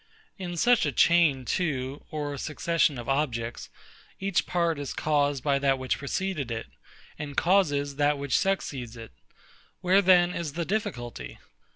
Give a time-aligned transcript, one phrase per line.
[0.39, 3.69] In such a chain, too, or succession of objects,
[4.19, 6.65] each part is caused by that which preceded it,
[7.19, 9.11] and causes that which succeeds it.
[9.81, 11.37] Where then is the difficulty?